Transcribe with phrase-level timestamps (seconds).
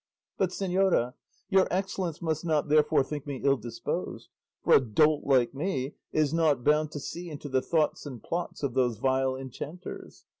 [0.39, 1.13] But, señora,
[1.47, 4.29] your excellence must not therefore think me ill disposed,
[4.63, 8.63] for a dolt like me is not bound to see into the thoughts and plots
[8.63, 10.25] of those vile enchanters.